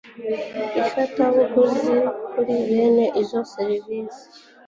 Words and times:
ifatabuguzi 0.81 1.95
kuri 2.31 2.55
bene 2.67 3.05
izo 3.21 3.39
serivisi 3.53 4.25